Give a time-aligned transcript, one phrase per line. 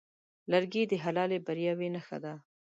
[0.51, 2.33] لرګی د حلالې بریاوې نښه ده.